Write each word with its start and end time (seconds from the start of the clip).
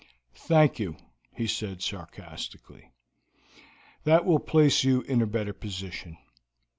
"Thank 0.47 0.79
you," 0.79 0.97
he 1.31 1.43
went 1.43 1.61
on 1.61 1.79
sarcastically. 1.79 2.91
"That 4.03 4.25
will 4.25 4.39
place 4.39 4.83
you 4.83 5.01
in 5.01 5.21
a 5.21 5.27
better 5.27 5.53
position. 5.53 6.17